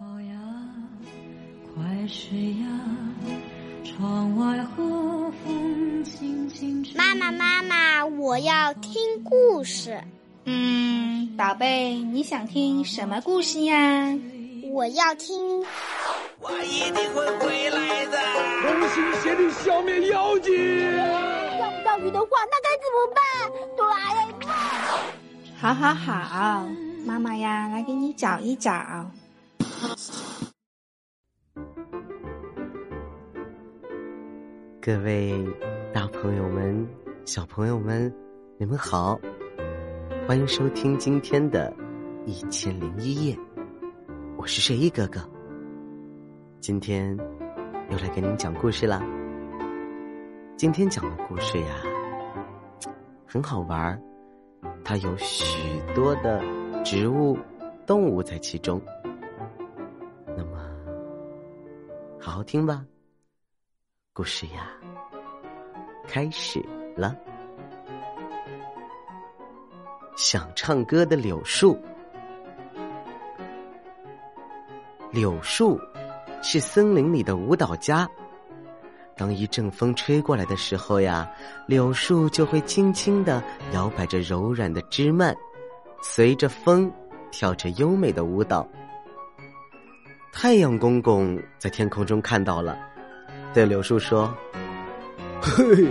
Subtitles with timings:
[0.00, 0.34] 宝呀，
[1.74, 2.66] 快睡呀，
[3.84, 6.94] 窗外和风轻轻吹。
[6.96, 10.02] 妈妈，妈妈，我要听故事。
[10.44, 14.12] 嗯，宝贝，你想听什么故事呀？
[14.72, 15.64] 我要听。
[16.40, 18.18] 我一定会回来的。
[18.62, 20.52] 同心协力消灭妖精。
[21.56, 23.22] 钓不到鱼的话，那该怎么办？
[23.76, 24.52] 哆啦 A 梦。
[25.56, 26.66] 好好好，
[27.06, 29.08] 妈妈呀，来给你找一找。
[34.80, 35.34] 各位
[35.92, 36.86] 大朋友们、
[37.24, 38.12] 小朋友们，
[38.58, 39.18] 你们好，
[40.26, 41.70] 欢迎收听今天的
[42.26, 43.34] 《一千零一夜》，
[44.36, 45.20] 我是睡衣哥哥。
[46.60, 47.16] 今天
[47.90, 49.02] 又来给您讲故事啦。
[50.56, 51.76] 今天讲的故事呀，
[53.26, 54.00] 很好玩，
[54.84, 56.42] 它有许多的
[56.84, 57.38] 植物、
[57.86, 58.80] 动物在其中。
[62.34, 62.84] 好听吧。
[64.12, 64.68] 故事呀，
[66.08, 66.60] 开始
[66.96, 67.16] 了。
[70.16, 71.80] 想唱歌的柳树，
[75.12, 75.78] 柳树
[76.42, 78.10] 是森林里的舞蹈家。
[79.16, 81.32] 当一阵风吹过来的时候呀，
[81.68, 83.40] 柳树就会轻轻的
[83.72, 85.32] 摇摆着柔软的枝蔓，
[86.02, 86.92] 随着风
[87.30, 88.68] 跳着优美的舞蹈。
[90.36, 92.76] 太阳公公在天空中看到了。
[93.54, 94.34] 对柳树说
[95.40, 95.86] ：“嘿，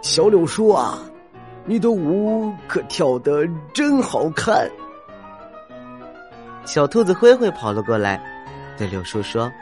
[0.00, 0.98] 小柳树啊，
[1.66, 4.68] 你的舞可跳得真好看。”
[6.64, 8.18] 小兔子灰灰跑了过来，
[8.78, 9.52] 对柳树说：“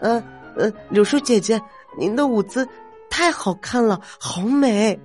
[0.00, 0.22] 呃
[0.56, 1.60] 呃，柳树姐姐，
[1.98, 2.66] 您的舞姿
[3.10, 4.98] 太好看了，好美。”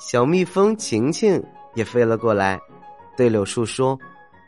[0.00, 1.42] 小蜜蜂晴晴
[1.74, 2.58] 也飞了过来，
[3.16, 3.96] 对柳树说：“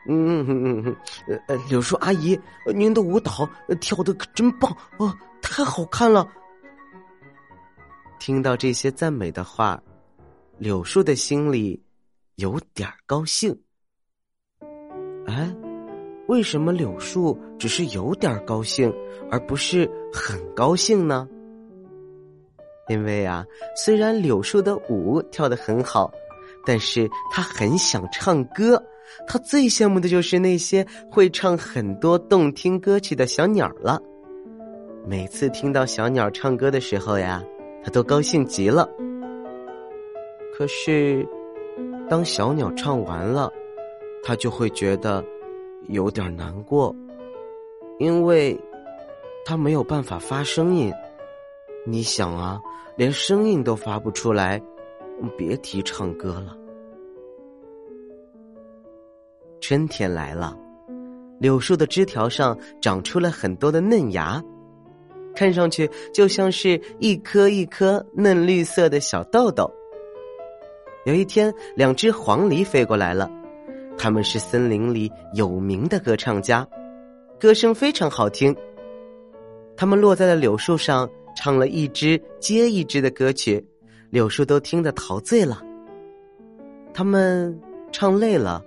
[0.09, 0.97] 嗯嗯嗯嗯，
[1.29, 2.39] 呃呃，柳树阿姨，
[2.75, 3.49] 您的舞蹈
[3.81, 6.29] 跳的可真棒哦。”太好看了！
[8.19, 9.81] 听到这些赞美的话，
[10.59, 11.81] 柳树的心里
[12.35, 13.57] 有点高兴。
[15.27, 15.55] 哎，
[16.27, 18.93] 为什么柳树只是有点高兴，
[19.31, 21.29] 而不是很高兴呢？
[22.89, 23.45] 因为啊，
[23.77, 26.11] 虽然柳树的舞跳得很好，
[26.65, 28.83] 但是他很想唱歌。
[29.27, 34.01] 他最羡慕的就是那些会唱很多动听歌曲的小鸟了。
[35.07, 37.43] 每次听到小鸟唱歌的时候呀，
[37.83, 38.89] 他都高兴极了。
[40.57, 41.27] 可是，
[42.09, 43.53] 当小鸟唱完了，
[44.25, 45.25] 他就会觉得
[45.89, 46.95] 有点难过，
[47.99, 48.59] 因为
[49.45, 50.93] 他没有办法发声音。
[51.85, 52.61] 你想啊，
[52.97, 54.61] 连声音都发不出来，
[55.37, 56.57] 别提唱歌了。
[59.61, 60.57] 春天来了，
[61.41, 64.43] 柳树的枝条上长出了很多的嫩芽。
[65.35, 69.71] 看上去就像是一颗一颗嫩绿色的小豆豆。
[71.05, 73.31] 有一天，两只黄鹂飞过来了，
[73.99, 76.67] 他们是森林里有名的歌唱家，
[77.39, 78.57] 歌声非常好听。
[79.77, 83.63] 他们落在了柳树上，唱了一支接一支的歌曲，
[84.09, 85.63] 柳树都听得陶醉了。
[86.95, 87.61] 他们
[87.93, 88.65] 唱累了，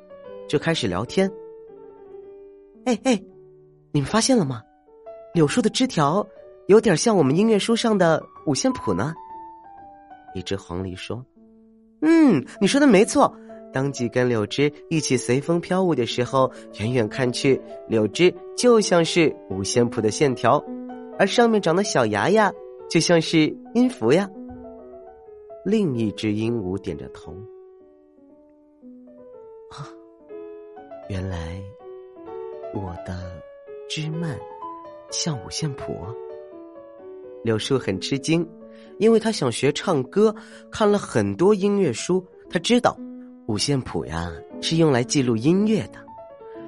[0.50, 1.32] 就开始聊天。
[2.84, 3.22] 哎哎，
[3.94, 4.62] 你们发现了吗？
[5.34, 6.28] 柳树的枝条。
[6.68, 9.12] 有点像我们音乐书上的五线谱呢。
[10.36, 11.26] 一只黄鹂说
[12.02, 13.36] ：“嗯，你说的没错。
[13.74, 20.64] 当几根柳枝一起随风飘舞的时候，远远看去，柳枝就像是五线谱的线条，
[21.18, 22.54] 而上面长的小芽芽，
[22.88, 24.30] 就像是音符呀。”
[25.66, 27.36] 另一只鹦鹉点着头
[31.10, 31.60] ：“原来
[32.74, 33.18] 我的
[33.90, 34.40] 枝蔓
[35.12, 35.98] 像五线谱。”
[37.44, 38.48] 柳树很吃惊，
[39.00, 40.34] 因为他想学唱歌，
[40.72, 42.24] 看了很多音乐书。
[42.50, 42.96] 他知道，
[43.48, 44.32] 五线谱呀
[44.62, 46.00] 是用来记录音乐的。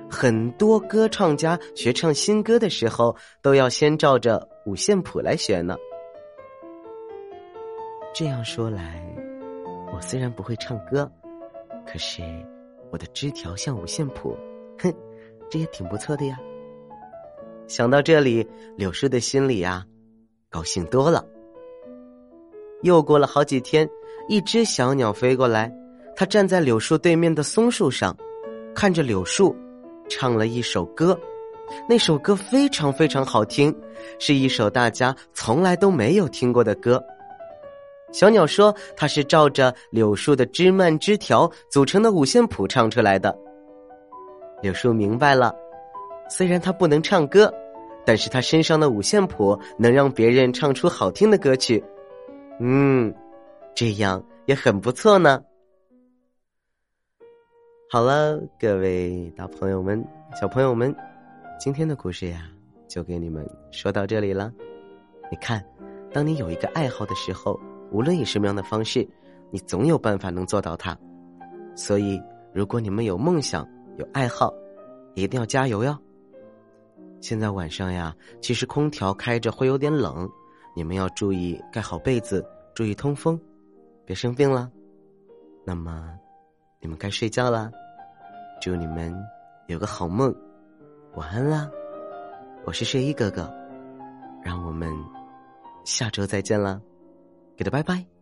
[0.09, 5.77] 很多歌唱家学唱新歌的时候，都要先照着五线谱来学呢。
[8.13, 9.05] 这样说来，
[9.93, 11.09] 我虽然不会唱歌，
[11.85, 12.21] 可是
[12.91, 14.37] 我的枝条像五线谱，
[14.79, 14.93] 哼，
[15.49, 16.37] 这也挺不错的呀。
[17.67, 18.45] 想到这里，
[18.77, 19.85] 柳树的心里呀。
[20.49, 21.25] 高兴多了。
[22.81, 23.89] 又过了好几天，
[24.27, 25.73] 一只小鸟飞过来，
[26.13, 28.13] 它站在柳树对面的松树上，
[28.75, 29.55] 看着柳树，
[30.09, 31.17] 唱了一首歌。
[31.87, 33.73] 那首歌非常非常好听，
[34.19, 37.01] 是一首大家从来都没有听过的歌。
[38.11, 43.37] 小鸟说：“它是照着柳树的枝蔓枝条组成的五线谱唱出来的。”
[44.61, 45.55] 柳树明白了，
[46.29, 47.51] 虽然它不能唱歌，
[48.05, 51.83] 但是它身上的五线谱能让别人唱出好听的歌曲。
[52.59, 53.13] 嗯，
[53.73, 55.41] 这样也很不错呢。
[57.89, 60.05] 好了，各位大朋友们、
[60.39, 60.95] 小朋友们，
[61.59, 62.43] 今天的故事呀，
[62.87, 64.51] 就给你们说到这里了。
[65.31, 65.65] 你看，
[66.13, 67.59] 当你有一个爱好的时候，
[67.91, 69.07] 无论以什么样的方式，
[69.51, 70.97] 你总有办法能做到它。
[71.75, 72.21] 所以，
[72.53, 73.67] 如果你们有梦想、
[73.97, 74.53] 有爱好，
[75.13, 75.97] 一定要加油哟。
[77.19, 80.27] 现在晚上呀，其实空调开着会有点冷，
[80.75, 82.43] 你们要注意盖好被子，
[82.73, 83.39] 注意通风，
[84.05, 84.71] 别生病了。
[85.63, 86.17] 那么，
[86.79, 87.69] 你们该睡觉啦。
[88.59, 89.13] 祝你们
[89.67, 90.33] 有个好梦，
[91.15, 91.69] 晚安啦！
[92.63, 93.51] 我是睡衣哥哥，
[94.43, 94.91] 让我们
[95.83, 96.79] 下周再见啦，
[97.55, 98.20] 给他拜拜。